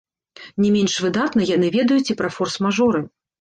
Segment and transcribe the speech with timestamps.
[0.63, 3.05] Не менш выдатна яны ведаюць і пра форс-мажоры.